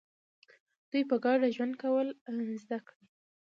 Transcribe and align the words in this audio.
دوی 0.91 1.03
په 1.09 1.15
ګډه 1.25 1.47
ژوند 1.55 1.73
کول 1.83 2.07
زده 2.63 2.79
کړي. 2.87 3.03